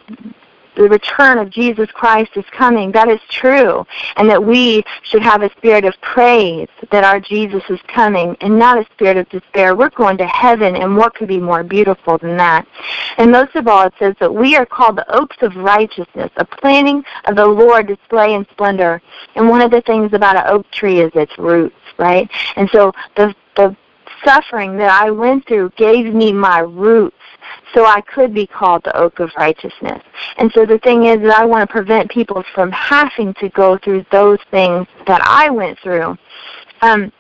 [0.78, 2.92] the return of Jesus Christ is coming.
[2.92, 3.84] That is true.
[4.16, 8.58] And that we should have a spirit of praise that our Jesus is coming and
[8.58, 9.74] not a spirit of despair.
[9.74, 12.66] We're going to heaven, and what could be more beautiful than that?
[13.18, 16.44] And most of all, it says that we are called the oaks of righteousness, a
[16.44, 19.02] planting of the Lord display in splendor.
[19.34, 22.30] And one of the things about an oak tree is its roots, right?
[22.54, 23.76] And so the, the
[24.24, 27.16] suffering that I went through gave me my roots
[27.74, 30.02] so I could be called the oak of righteousness.
[30.36, 33.78] And so the thing is that I want to prevent people from having to go
[33.78, 36.16] through those things that I went through.
[36.82, 37.12] Um,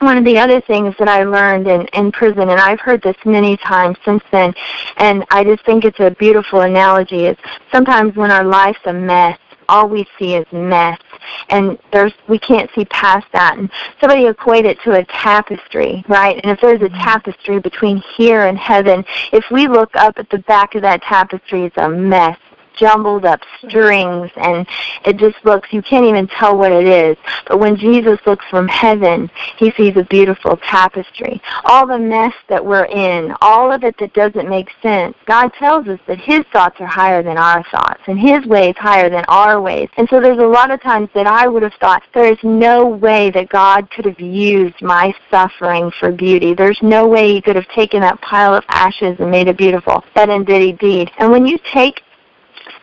[0.00, 3.16] one of the other things that I learned in, in prison, and I've heard this
[3.26, 4.54] many times since then,
[4.96, 7.36] and I just think it's a beautiful analogy, is
[7.70, 10.98] sometimes when our life's a mess, all we see is mess
[11.48, 13.58] and there's we can't see past that.
[13.58, 16.40] And somebody equate it to a tapestry right?
[16.42, 17.02] And if there's a mm-hmm.
[17.02, 21.64] tapestry between here and heaven if we look up at the back of that tapestry
[21.64, 22.38] it's a mess
[22.76, 24.66] jumbled up strings and
[25.04, 27.16] it just looks you can't even tell what it is.
[27.46, 31.40] But when jesus looks from heaven he sees a beautiful tapestry.
[31.64, 35.88] All the mess that we're in all of it that doesn't make sense god tells
[35.88, 39.60] us that his thoughts are higher than our thoughts and his ways higher than our
[39.60, 39.88] ways.
[39.96, 42.86] And so there's a lot of times that i would have thought there is no
[42.86, 46.54] way that god could have used my suffering for beauty.
[46.54, 50.04] There's no way he could have taken that pile of ashes and made it beautiful
[50.14, 52.02] that indeed he did and when you take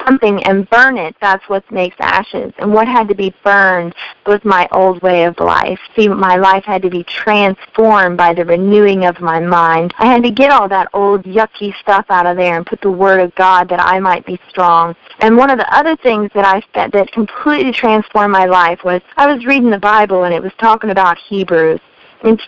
[0.08, 2.54] something and burn it, that's what makes ashes.
[2.60, 3.94] And what had to be burned
[4.26, 5.80] was my old way of life.
[5.96, 9.94] See, my life had to be transformed by the renewing of my mind.
[9.98, 12.92] I had to get all that old yucky stuff out of there and put the
[12.92, 14.96] Word of God that I might be strong.
[15.20, 19.02] And one of the other things that I that, that completely transformed my life was
[19.18, 21.80] I was reading the Bible and it was talking about Hebrews.
[22.24, 22.42] And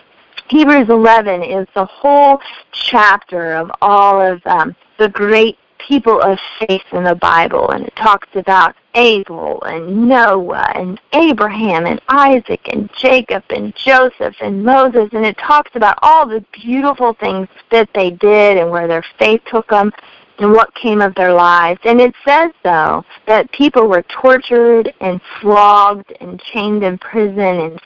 [0.48, 2.40] Hebrews 11 is the whole
[2.72, 7.96] chapter of all of um, the great people of faith in the Bible, and it
[7.96, 15.08] talks about Abel and Noah and Abraham and Isaac and Jacob and Joseph and Moses,
[15.12, 19.42] and it talks about all the beautiful things that they did and where their faith
[19.46, 19.92] took them
[20.38, 21.80] and what came of their lives.
[21.84, 27.80] And it says, though, that people were tortured and flogged and chained in prison and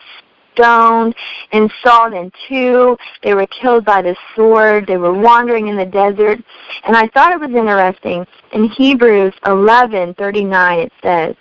[0.55, 1.15] stoned
[1.53, 2.97] and sawed in two.
[3.23, 4.87] They were killed by the sword.
[4.87, 6.41] They were wandering in the desert.
[6.85, 8.27] And I thought it was interesting.
[8.53, 11.35] In Hebrews 11:39 it says,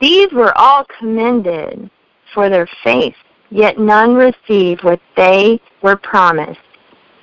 [0.00, 1.90] "These were all commended
[2.34, 3.16] for their faith,
[3.50, 6.60] yet none received what they were promised."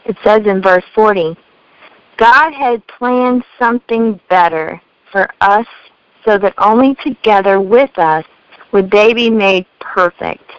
[0.05, 1.35] It says in verse 40,
[2.17, 4.81] God had planned something better
[5.11, 5.65] for us
[6.23, 8.23] so that only together with us
[8.71, 10.51] would they be made perfect.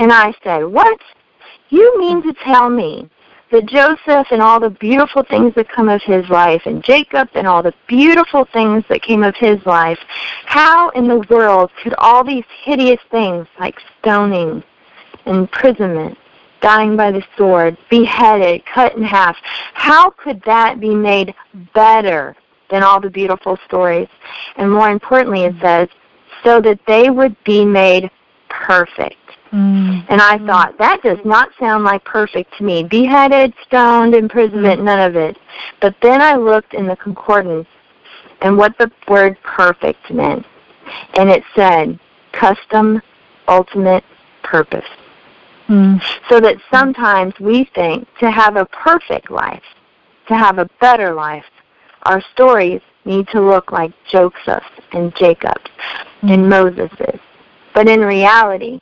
[0.00, 0.98] And I said, What?
[1.68, 3.08] You mean to tell me
[3.52, 7.46] that Joseph and all the beautiful things that come of his life, and Jacob and
[7.46, 9.98] all the beautiful things that came of his life,
[10.46, 14.62] how in the world could all these hideous things like stoning,
[15.26, 16.16] imprisonment,
[16.60, 19.36] dying by the sword, beheaded, cut in half,
[19.74, 21.34] how could that be made
[21.74, 22.34] better
[22.70, 24.08] than all the beautiful stories?
[24.56, 25.88] And more importantly, it says,
[26.42, 28.10] so that they would be made
[28.48, 29.16] perfect.
[29.52, 30.06] Mm.
[30.08, 32.84] And I thought, that does not sound like perfect to me.
[32.84, 34.84] Beheaded, stoned, imprisonment, mm.
[34.84, 35.36] none of it.
[35.80, 37.66] But then I looked in the concordance
[38.42, 40.46] and what the word perfect meant.
[41.14, 41.98] And it said,
[42.32, 43.02] custom,
[43.48, 44.04] ultimate
[44.42, 44.88] purpose.
[45.68, 46.00] Mm.
[46.28, 49.62] So that sometimes we think to have a perfect life,
[50.28, 51.44] to have a better life,
[52.04, 55.70] our stories need to look like Joseph's and Jacob's
[56.22, 57.20] and Moses's.
[57.74, 58.80] But in reality,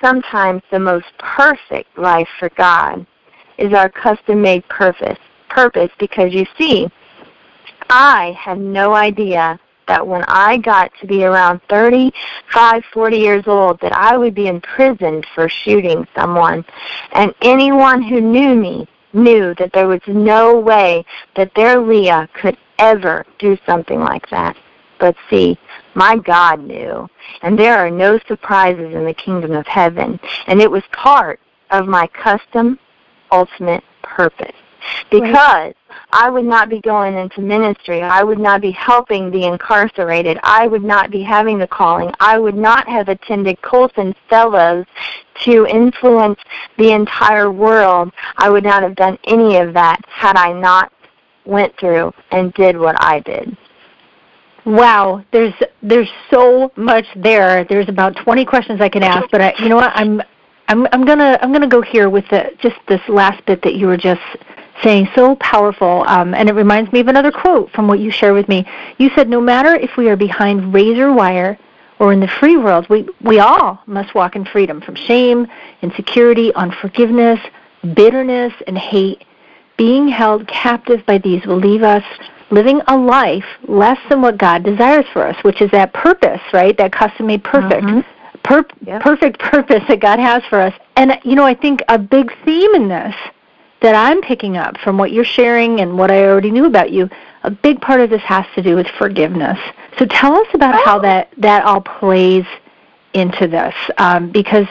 [0.00, 3.06] sometimes the most perfect life for God
[3.58, 5.18] is our custom made purpose.
[5.48, 6.88] Purpose because you see,
[7.90, 9.58] I had no idea
[9.88, 14.46] that when I got to be around 35, 40 years old that I would be
[14.46, 16.64] imprisoned for shooting someone.
[17.12, 22.56] And anyone who knew me knew that there was no way that their Leah could
[22.78, 24.56] ever do something like that.
[25.00, 25.58] But see,
[25.98, 27.08] my God knew.
[27.42, 30.18] And there are no surprises in the kingdom of heaven.
[30.46, 32.78] And it was part of my custom
[33.32, 34.54] ultimate purpose.
[35.10, 35.76] Because right.
[36.12, 38.00] I would not be going into ministry.
[38.00, 40.38] I would not be helping the incarcerated.
[40.44, 42.12] I would not be having the calling.
[42.20, 44.86] I would not have attended Colson Fellows
[45.44, 46.38] to influence
[46.78, 48.12] the entire world.
[48.36, 50.92] I would not have done any of that had I not
[51.44, 53.56] went through and did what I did.
[54.68, 57.64] Wow, there's there's so much there.
[57.64, 59.92] There's about 20 questions I can ask, but I, you know what?
[59.94, 60.20] I'm
[60.68, 63.86] I'm I'm gonna I'm gonna go here with the just this last bit that you
[63.86, 64.20] were just
[64.84, 65.08] saying.
[65.14, 68.46] So powerful, um, and it reminds me of another quote from what you shared with
[68.46, 68.66] me.
[68.98, 71.58] You said, "No matter if we are behind razor wire
[71.98, 75.46] or in the free world, we we all must walk in freedom from shame,
[75.80, 77.40] insecurity, unforgiveness,
[77.94, 79.24] bitterness, and hate.
[79.78, 82.04] Being held captive by these will leave us."
[82.50, 86.76] Living a life less than what God desires for us, which is that purpose, right?
[86.76, 87.84] That custom made perfect.
[87.84, 88.00] Mm-hmm.
[88.44, 89.02] Per- yep.
[89.02, 90.72] Perfect purpose that God has for us.
[90.96, 93.14] And, you know, I think a big theme in this
[93.80, 97.08] that I'm picking up from what you're sharing and what I already knew about you,
[97.42, 99.58] a big part of this has to do with forgiveness.
[99.98, 100.84] So tell us about oh.
[100.84, 102.44] how that, that all plays
[103.14, 104.66] into this, um, because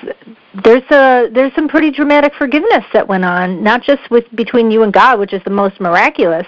[0.64, 4.84] there's a there's some pretty dramatic forgiveness that went on, not just with between you
[4.84, 6.46] and God, which is the most miraculous,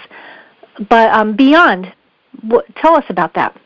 [0.88, 1.94] but um, beyond.
[2.44, 3.60] What, tell us about that.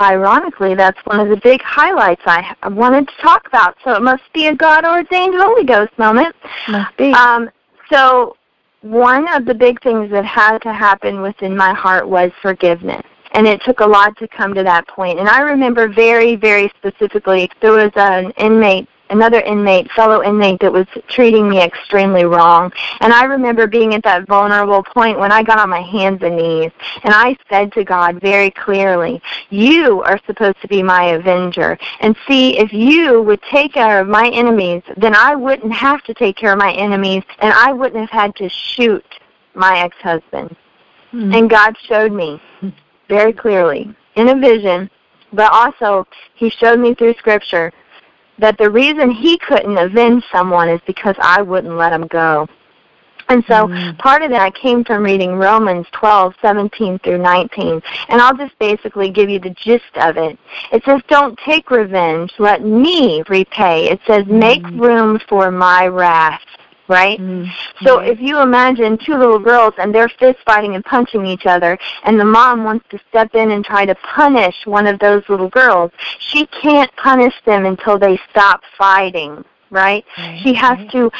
[0.00, 3.76] Ironically, that's one of the big highlights I wanted to talk about.
[3.82, 6.36] So it must be a God ordained Holy Ghost moment.
[6.68, 7.12] Must be.
[7.12, 7.48] Um,
[7.90, 8.36] so
[8.82, 13.02] one of the big things that had to happen within my heart was forgiveness.
[13.32, 15.18] and it took a lot to come to that point.
[15.18, 20.72] And I remember very, very specifically, there was an inmate another inmate, fellow inmate that
[20.72, 22.72] was treating me extremely wrong.
[23.00, 26.36] And I remember being at that vulnerable point when I got on my hands and
[26.36, 26.72] knees
[27.04, 31.78] and I said to God very clearly, you are supposed to be my avenger.
[32.00, 36.14] And see, if you would take care of my enemies, then I wouldn't have to
[36.14, 39.04] take care of my enemies and I wouldn't have had to shoot
[39.54, 40.54] my ex-husband.
[41.12, 41.34] Mm-hmm.
[41.34, 42.40] And God showed me
[43.08, 44.90] very clearly in a vision,
[45.32, 47.72] but also he showed me through scripture
[48.38, 52.46] that the reason he couldn't avenge someone is because I wouldn't let him go.
[53.28, 53.98] And so mm.
[53.98, 57.82] part of that came from reading Romans 12, 17 through 19.
[58.08, 60.38] And I'll just basically give you the gist of it.
[60.72, 62.32] It says, don't take revenge.
[62.38, 63.90] Let me repay.
[63.90, 64.80] It says, make mm.
[64.80, 66.40] room for my wrath
[66.88, 67.18] right?
[67.18, 67.84] Mm-hmm.
[67.84, 71.78] So if you imagine two little girls and they're fist fighting and punching each other,
[72.04, 75.48] and the mom wants to step in and try to punish one of those little
[75.48, 79.44] girls, she can't punish them until they stop fighting.
[79.68, 80.04] Right?
[80.16, 80.40] right?
[80.44, 80.90] She has right.
[80.92, 81.10] to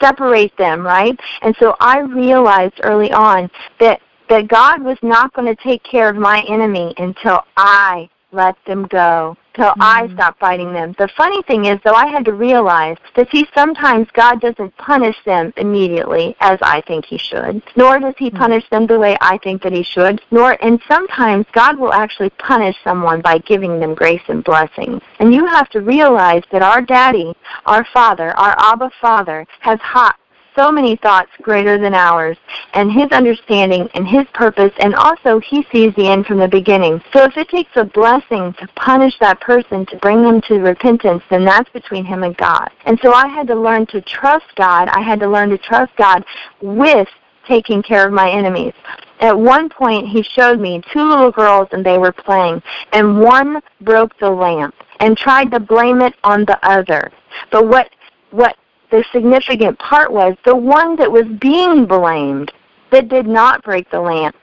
[0.00, 1.18] separate them, right?
[1.42, 6.08] And so I realized early on that that God was not going to take care
[6.08, 9.82] of my enemy until I let them go till mm-hmm.
[9.82, 10.94] I stop fighting them.
[10.98, 15.16] The funny thing is, though, I had to realize that see, sometimes God doesn't punish
[15.24, 18.38] them immediately as I think He should, nor does He mm-hmm.
[18.38, 22.30] punish them the way I think that He should, nor, and sometimes God will actually
[22.30, 25.02] punish someone by giving them grace and blessings.
[25.18, 30.16] And you have to realize that our Daddy, our Father, our Abba Father, has hot
[30.56, 32.36] so many thoughts greater than ours,
[32.72, 37.00] and his understanding and his purpose, and also he sees the end from the beginning.
[37.12, 41.22] So if it takes a blessing to punish that person to bring them to repentance,
[41.30, 42.70] then that's between him and God.
[42.84, 44.88] And so I had to learn to trust God.
[44.88, 46.24] I had to learn to trust God
[46.60, 47.08] with
[47.46, 48.72] taking care of my enemies.
[49.20, 53.60] At one point, he showed me two little girls and they were playing, and one
[53.80, 57.12] broke the lamp and tried to blame it on the other.
[57.50, 57.90] But what
[58.30, 58.56] what
[58.90, 62.52] the significant part was the one that was being blamed
[62.90, 64.36] that did not break the lamp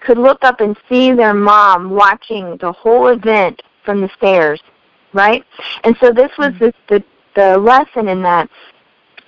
[0.00, 4.62] could look up and see their mom watching the whole event from the stairs,
[5.12, 5.44] right?
[5.84, 6.66] And so this was mm-hmm.
[6.66, 7.04] the, the,
[7.34, 8.48] the lesson in that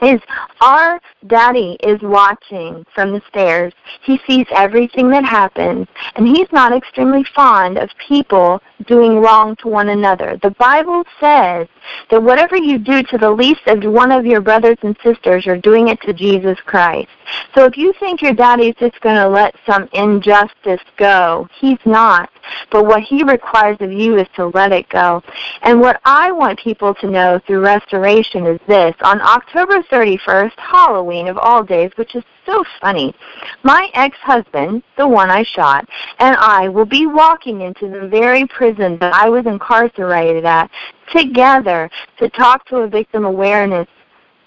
[0.02, 0.20] is
[0.60, 3.72] our daddy is watching from the stairs.
[4.02, 9.68] He sees everything that happens, and he's not extremely fond of people doing wrong to
[9.68, 10.38] one another.
[10.42, 11.66] The Bible says
[12.10, 15.56] that whatever you do to the least of one of your brothers and sisters, you're
[15.56, 17.08] doing it to Jesus Christ.
[17.54, 22.30] So if you think your daddy's just going to let some injustice go, he's not.
[22.70, 25.22] But what he requires of you is to let it go.
[25.62, 28.94] And what I want people to know through restoration is this.
[29.02, 33.14] On October 31st, Halloween of all days, which is so funny,
[33.62, 38.98] my ex-husband, the one I shot, and I will be walking into the very prison
[38.98, 40.70] that I was incarcerated at
[41.12, 43.88] together to talk to a victim awareness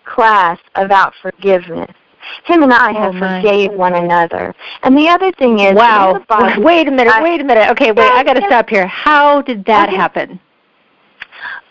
[0.05, 1.91] class about forgiveness.
[2.45, 4.53] Him and I have oh forgave one another.
[4.83, 6.23] And the other thing is, wow.
[6.57, 7.13] wait a minute.
[7.13, 7.69] I, wait a minute.
[7.71, 8.11] Okay, wait.
[8.11, 8.85] I got to stop here.
[8.85, 10.39] How did that happen?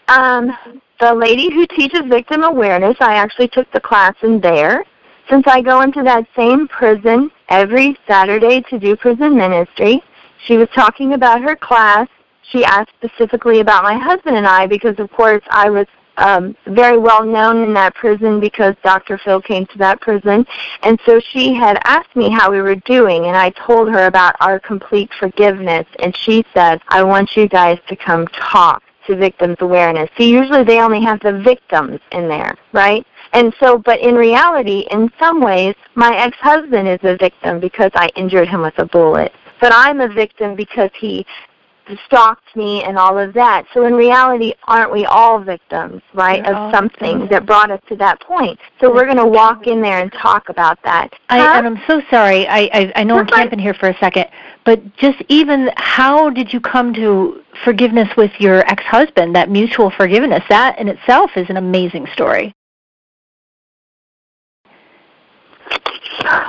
[0.09, 0.57] Um,
[1.01, 4.85] the lady who teaches victim awareness, I actually took the class in there.
[5.31, 10.03] Since I go into that same prison every Saturday to do prison ministry,
[10.47, 12.09] she was talking about her class.
[12.51, 16.99] She asked specifically about my husband and I because, of course, I was um, very
[16.99, 19.19] well known in that prison because Dr.
[19.19, 20.45] Phil came to that prison.
[20.83, 24.35] And so she had asked me how we were doing, and I told her about
[24.41, 25.87] our complete forgiveness.
[26.01, 30.09] And she said, I want you guys to come talk to victims awareness.
[30.17, 33.05] See, usually they only have the victims in there, right?
[33.33, 38.09] And so, but in reality, in some ways, my ex-husband is a victim because I
[38.17, 39.33] injured him with a bullet.
[39.61, 41.27] But I'm a victim because he
[42.07, 43.65] stalked me and all of that.
[43.73, 47.31] So in reality, aren't we all victims, right, We're of something victims.
[47.31, 48.59] that brought us to that point?
[48.81, 51.11] So we're going to walk in there and talk about that.
[51.29, 51.53] I, huh?
[51.57, 52.47] and I'm so sorry.
[52.47, 54.27] I, I, I know That's I'm camping here for a second,
[54.65, 60.43] but just even how did you come to forgiveness with your ex-husband, that mutual forgiveness?
[60.49, 62.55] That in itself is an amazing story.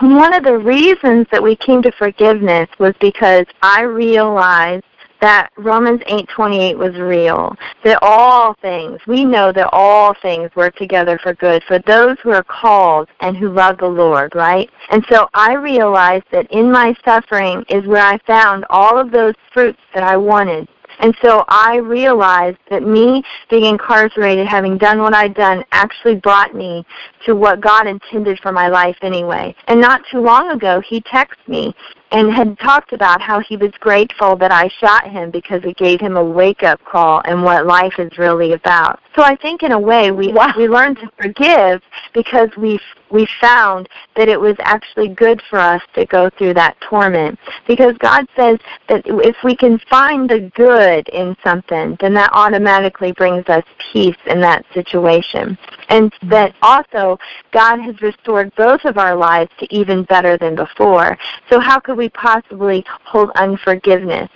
[0.01, 4.83] One of the reasons that we came to forgiveness was because I realized
[5.21, 7.55] that Romans 8:28 was real.
[7.83, 12.31] That all things, we know that all things work together for good for those who
[12.31, 14.69] are called and who love the Lord, right?
[14.89, 19.35] And so I realized that in my suffering is where I found all of those
[19.53, 20.67] fruits that I wanted.
[20.99, 26.53] And so I realized that me being incarcerated, having done what I'd done, actually brought
[26.53, 26.85] me
[27.25, 29.55] to what God intended for my life anyway.
[29.67, 31.73] And not too long ago, he texted me
[32.11, 35.99] and had talked about how he was grateful that I shot him because it gave
[35.99, 38.99] him a wake up call and what life is really about.
[39.15, 40.53] So I think in a way we wow.
[40.57, 41.81] we learn to forgive
[42.13, 42.79] because we
[43.11, 47.37] we found that it was actually good for us to go through that torment
[47.67, 53.11] because God says that if we can find the good in something then that automatically
[53.13, 55.57] brings us peace in that situation
[55.89, 57.17] and that also
[57.51, 61.17] God has restored both of our lives to even better than before
[61.49, 64.29] so how could we possibly hold unforgiveness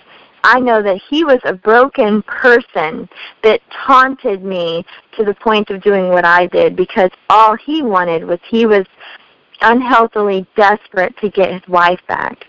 [0.46, 3.08] I know that he was a broken person
[3.42, 4.84] that taunted me
[5.16, 8.84] to the point of doing what I did because all he wanted was he was
[9.62, 12.46] unhealthily desperate to get his wife back.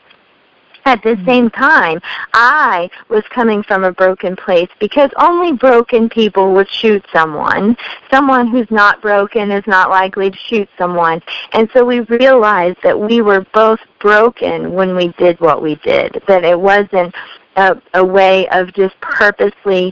[0.88, 1.25] At the mm-hmm.
[1.25, 1.99] same time,
[2.33, 7.75] I was coming from a broken place because only broken people would shoot someone.
[8.11, 11.23] Someone who's not broken is not likely to shoot someone.
[11.53, 16.21] And so we realized that we were both broken when we did what we did,
[16.27, 17.15] that it wasn't
[17.55, 19.91] a, a way of just purposely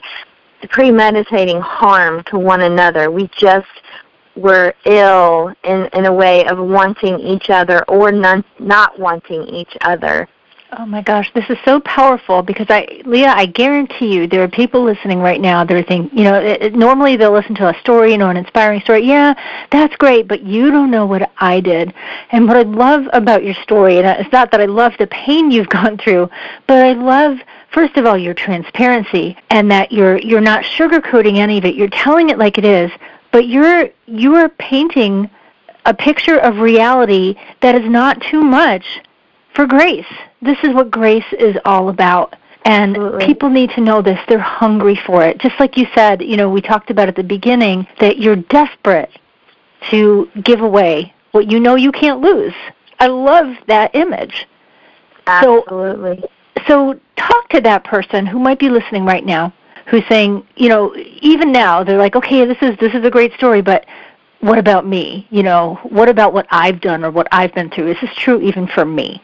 [0.70, 3.10] premeditating harm to one another.
[3.10, 3.68] We just
[4.36, 9.76] were ill in, in a way of wanting each other or non, not wanting each
[9.82, 10.28] other.
[10.76, 14.48] Oh my gosh, this is so powerful because I, Leah, I guarantee you there are
[14.48, 17.70] people listening right now that are thinking, you know, it, it, normally they'll listen to
[17.70, 19.06] a story, you know, an inspiring story.
[19.06, 19.36] Yeah,
[19.70, 21.94] that's great, but you don't know what I did.
[22.32, 25.52] And what I love about your story, and it's not that I love the pain
[25.52, 26.30] you've gone through,
[26.66, 27.38] but I love
[27.72, 31.76] first of all your transparency and that you're you're not sugarcoating any of it.
[31.76, 32.90] You're telling it like it is,
[33.32, 35.30] but you're you are painting
[35.86, 39.02] a picture of reality that is not too much
[39.54, 40.06] for grace.
[40.44, 42.36] This is what grace is all about.
[42.66, 43.26] And Absolutely.
[43.26, 44.20] people need to know this.
[44.28, 45.38] They're hungry for it.
[45.40, 49.10] Just like you said, you know, we talked about at the beginning that you're desperate
[49.92, 52.54] to give away what you know you can't lose.
[53.00, 54.48] I love that image.
[55.28, 56.24] Absolutely.
[56.68, 59.54] So, so talk to that person who might be listening right now
[59.88, 63.34] who's saying, you know, even now they're like, okay, this is this is a great
[63.34, 63.86] story, but
[64.40, 65.28] what about me?
[65.30, 67.92] You know, what about what I've done or what I've been through?
[67.92, 69.22] Is this true even for me?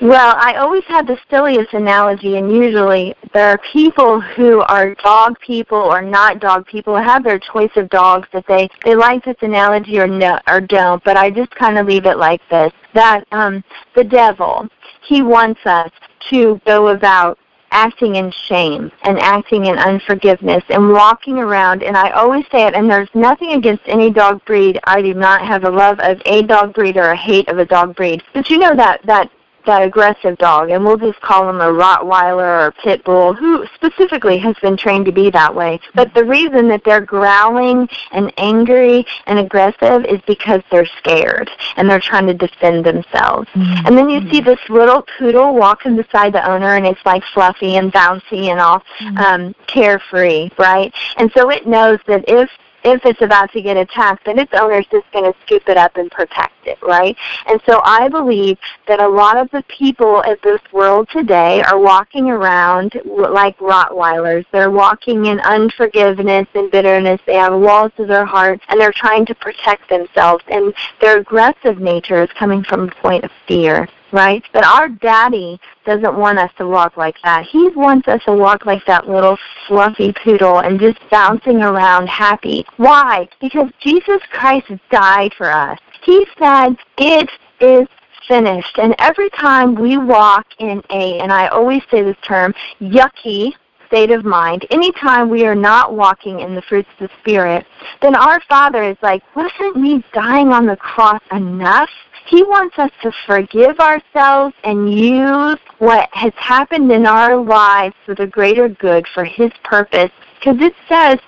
[0.00, 5.38] Well, I always have the silliest analogy, and usually there are people who are dog
[5.40, 9.36] people or not dog people, have their choice of dogs that they they like this
[9.40, 11.02] analogy or no or don't.
[11.04, 13.62] But I just kind of leave it like this: that um,
[13.94, 14.68] the devil,
[15.06, 15.90] he wants us
[16.30, 17.38] to go about
[17.74, 22.74] acting in shame and acting in unforgiveness and walking around and I always say it
[22.74, 24.78] and there's nothing against any dog breed.
[24.84, 27.64] I do not have a love of a dog breed or a hate of a
[27.64, 28.22] dog breed.
[28.32, 29.28] But you know that that
[29.66, 34.38] that aggressive dog, and we'll just call him a Rottweiler or Pit Bull, who specifically
[34.38, 35.80] has been trained to be that way.
[35.94, 41.88] But the reason that they're growling and angry and aggressive is because they're scared and
[41.88, 43.48] they're trying to defend themselves.
[43.50, 43.86] Mm-hmm.
[43.86, 47.76] And then you see this little poodle walking beside the owner, and it's like fluffy
[47.76, 49.16] and bouncy and all mm-hmm.
[49.18, 50.92] um, carefree, right?
[51.16, 52.50] And so it knows that if
[52.84, 55.76] if it's about to get attacked, then its owner is just going to scoop it
[55.76, 57.16] up and protect it, right?
[57.46, 61.78] And so I believe that a lot of the people in this world today are
[61.78, 64.44] walking around like Rottweilers.
[64.52, 67.20] They're walking in unforgiveness and bitterness.
[67.26, 70.44] They have walls to their heart, and they're trying to protect themselves.
[70.48, 74.44] And their aggressive nature is coming from a point of fear right?
[74.52, 77.44] But our daddy doesn't want us to walk like that.
[77.44, 79.36] He wants us to walk like that little
[79.66, 82.64] fluffy poodle and just bouncing around happy.
[82.76, 83.28] Why?
[83.40, 85.78] Because Jesus Christ died for us.
[86.04, 87.28] He said, it
[87.60, 87.88] is
[88.28, 88.78] finished.
[88.78, 93.52] And every time we walk in a, and I always say this term, yucky
[93.88, 97.66] state of mind, anytime we are not walking in the fruits of the Spirit,
[98.00, 101.90] then our Father is like, wasn't me dying on the cross enough?
[102.26, 108.14] He wants us to forgive ourselves and use what has happened in our lives for
[108.14, 110.10] the greater good for His purpose.
[110.38, 111.18] Because it says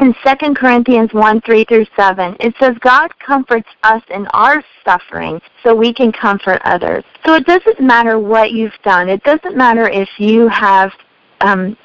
[0.00, 5.40] in 2 Corinthians 1 3 through 7, it says, God comforts us in our suffering
[5.62, 7.04] so we can comfort others.
[7.24, 9.08] So it doesn't matter what you've done.
[9.08, 10.90] It doesn't matter if you have
[11.40, 11.76] um,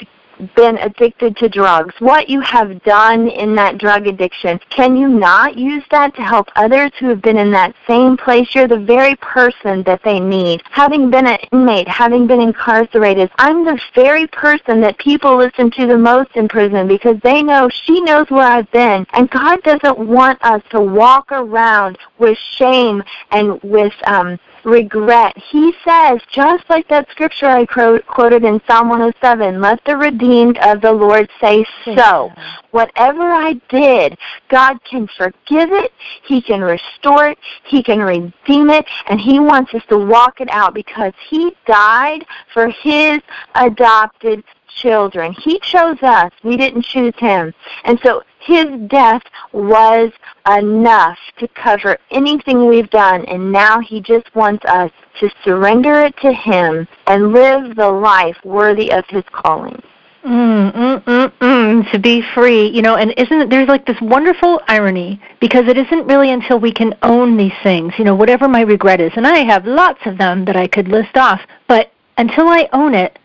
[0.55, 5.57] been addicted to drugs, what you have done in that drug addiction, can you not
[5.57, 8.53] use that to help others who have been in that same place?
[8.53, 10.61] You're the very person that they need.
[10.71, 15.87] Having been an inmate, having been incarcerated, I'm the very person that people listen to
[15.87, 19.05] the most in prison because they know she knows where I've been.
[19.13, 25.37] And God doesn't want us to walk around with shame and with um, regret.
[25.37, 30.81] He says, just like that scripture I quoted in Psalm 107, let the redeemed of
[30.81, 32.31] the Lord say so.
[32.71, 34.17] Whatever I did,
[34.49, 35.91] God can forgive it,
[36.25, 40.49] He can restore it, He can redeem it, and He wants us to walk it
[40.49, 43.19] out because He died for His
[43.55, 45.33] adopted children.
[45.33, 46.31] He chose us.
[46.43, 47.53] We didn't choose him.
[47.83, 50.11] And so his death was
[50.49, 53.25] enough to cover anything we've done.
[53.25, 58.37] And now he just wants us to surrender it to him and live the life
[58.43, 59.81] worthy of his calling.
[60.23, 64.59] Mm, mm, mm, mm, to be free, you know, and isn't there's like this wonderful
[64.67, 68.59] irony because it isn't really until we can own these things, you know, whatever my
[68.61, 71.39] regret is, and I have lots of them that I could list off,
[71.69, 73.17] but until I own it,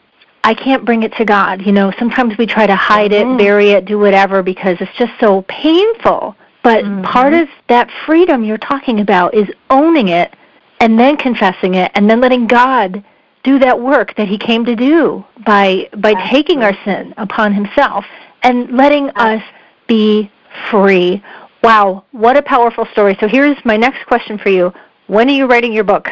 [0.44, 1.64] I can't bring it to God.
[1.64, 3.34] You know, sometimes we try to hide mm-hmm.
[3.34, 6.36] it, bury it, do whatever because it's just so painful.
[6.62, 7.02] But mm-hmm.
[7.04, 10.34] part of that freedom you're talking about is owning it
[10.80, 13.04] and then confessing it and then letting God
[13.44, 16.30] do that work that he came to do by by Absolutely.
[16.30, 18.04] taking our sin upon himself
[18.42, 19.42] and letting us
[19.88, 20.30] be
[20.70, 21.22] free.
[21.62, 23.16] Wow, what a powerful story.
[23.20, 24.72] So here's my next question for you.
[25.06, 26.08] When are you writing your book?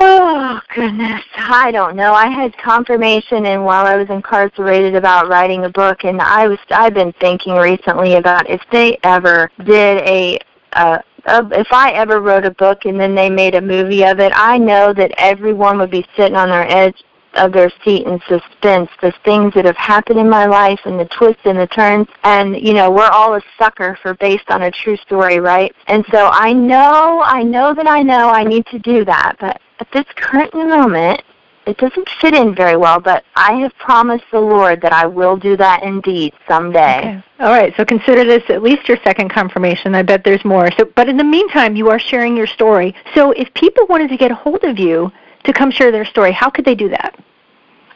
[0.00, 2.12] Oh goodness, I don't know.
[2.14, 6.58] I had confirmation and while I was incarcerated about writing a book and I was
[6.70, 10.38] I've been thinking recently about if they ever did a
[10.72, 14.18] uh uh, if I ever wrote a book and then they made a movie of
[14.18, 16.96] it, I know that everyone would be sitting on their edge
[17.34, 21.06] of their seat in suspense, the things that have happened in my life and the
[21.06, 22.06] twists and the turns.
[22.24, 25.74] And, you know, we're all a sucker for based on a true story, right?
[25.86, 29.36] And so I know, I know that I know I need to do that.
[29.40, 31.22] But at this current moment,
[31.66, 35.36] it doesn't fit in very well, but I have promised the Lord that I will
[35.36, 36.98] do that indeed someday.
[36.98, 37.22] Okay.
[37.40, 39.96] All right, so consider this at least your second confirmation.
[39.96, 40.70] I bet there's more.
[40.78, 42.94] So, but in the meantime, you are sharing your story.
[43.12, 45.10] So, if people wanted to get a hold of you,
[45.42, 47.18] to come share their story, how could they do that?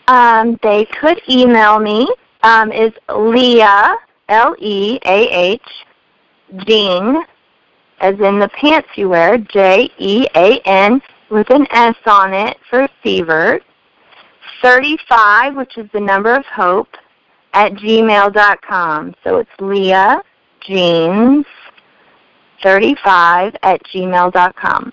[0.08, 2.08] Um, they could email me.
[2.42, 3.96] Um, is Leah
[4.28, 5.68] L E A H
[6.66, 7.22] Jean,
[8.00, 11.00] as in the pants you wear, J E A N
[11.30, 13.60] with an S on it for fever.
[14.62, 16.88] 35, which is the number of hope,
[17.52, 19.14] at gmail.com.
[19.22, 20.22] So it's Leah
[20.60, 21.46] Jeans
[22.62, 24.92] 35 at gmail.com.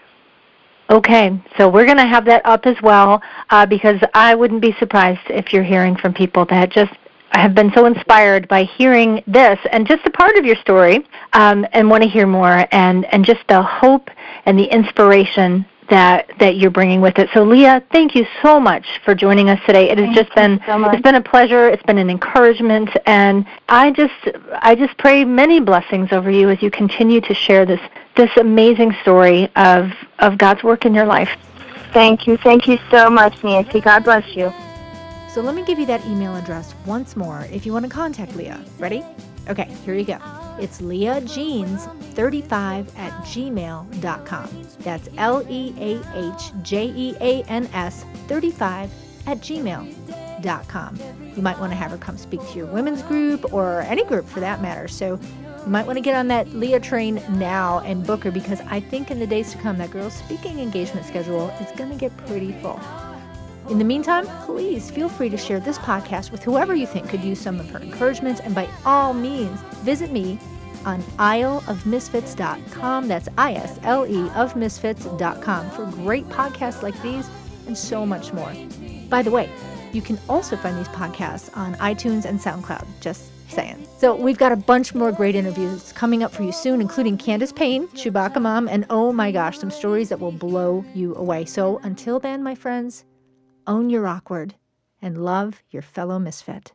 [0.90, 4.76] Okay, so we're going to have that up as well uh, because I wouldn't be
[4.80, 6.94] surprised if you're hearing from people that just
[7.32, 11.04] have been so inspired by hearing this and just a part of your story
[11.34, 14.10] um, and want to hear more and, and just the hope
[14.46, 17.30] and the inspiration that that you're bringing with it.
[17.34, 19.90] So Leah, thank you so much for joining us today.
[19.90, 21.68] It has thank just been so it's been a pleasure.
[21.68, 24.14] It's been an encouragement and I just
[24.62, 27.82] I just pray many blessings over you as you continue to share this
[28.16, 31.30] this amazing story of, of God's work in your life.
[31.94, 32.38] Thank you.
[32.38, 33.82] Thank you so much, Nancy.
[33.82, 34.54] God bless you.
[35.30, 38.36] So let me give you that email address once more if you want to contact
[38.36, 38.64] Leah.
[38.78, 39.04] Ready?
[39.50, 40.43] Okay, here you go.
[40.60, 44.50] It's leahjeans35 at gmail.com.
[44.80, 46.02] That's L E A
[46.36, 48.90] H J E A N S 35
[49.26, 51.00] at gmail.com.
[51.36, 54.28] You might want to have her come speak to your women's group or any group
[54.28, 54.88] for that matter.
[54.88, 55.20] So
[55.64, 58.82] you might want to get on that Leah train now and book her because I
[58.82, 62.16] think in the days to come, that girl's speaking engagement schedule is going to get
[62.28, 62.80] pretty full.
[63.70, 67.24] In the meantime, please feel free to share this podcast with whoever you think could
[67.24, 68.42] use some of her encouragement.
[68.42, 70.38] And by all means, visit me
[70.86, 73.08] on isleofmisfits.com.
[73.08, 77.30] That's I S L E of misfits.com for great podcasts like these
[77.68, 78.54] and so much more.
[79.10, 79.50] By the way,
[79.94, 82.86] you can also find these podcasts on iTunes and SoundCloud.
[83.00, 83.88] Just saying.
[83.98, 87.54] So we've got a bunch more great interviews coming up for you soon, including Candace
[87.54, 91.46] Payne, Chewbacca Mom, and oh my gosh, some stories that will blow you away.
[91.46, 93.06] So until then, my friends,
[93.68, 94.56] own your awkward
[95.02, 96.74] and love your fellow misfit.